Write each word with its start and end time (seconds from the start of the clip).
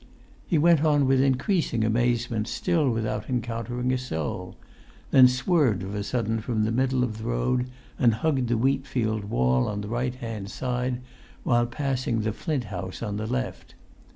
He 0.47 0.57
went 0.57 0.83
on 0.83 1.05
with 1.05 1.21
increasing 1.21 1.83
amazement, 1.83 2.47
still 2.47 2.89
without 2.89 3.29
encountering 3.29 3.93
a 3.93 3.99
soul; 3.99 4.55
then 5.11 5.27
swerved 5.27 5.83
of 5.83 5.93
a 5.93 6.01
sudden 6.03 6.39
from 6.39 6.63
the 6.63 6.71
middle 6.71 7.03
of 7.03 7.19
the 7.19 7.25
road, 7.25 7.67
and 7.99 8.15
hugged 8.15 8.47
the 8.47 8.57
wheatfield 8.57 9.25
wall 9.25 9.67
on 9.67 9.81
the 9.81 9.87
right 9.89 10.15
hand 10.15 10.49
side 10.49 11.01
while 11.43 11.67
passing 11.67 12.21
the 12.21 12.33
Flint 12.33 12.63
House 12.63 13.03
on 13.03 13.17
the 13.17 13.27
left. 13.27 13.75